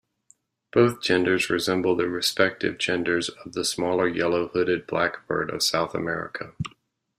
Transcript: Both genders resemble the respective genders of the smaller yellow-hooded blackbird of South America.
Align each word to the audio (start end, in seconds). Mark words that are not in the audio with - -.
Both 0.73 1.03
genders 1.03 1.51
resemble 1.51 1.95
the 1.95 2.09
respective 2.09 2.79
genders 2.79 3.29
of 3.45 3.53
the 3.53 3.63
smaller 3.63 4.07
yellow-hooded 4.07 4.87
blackbird 4.87 5.51
of 5.51 5.61
South 5.61 5.93
America. 5.93 6.55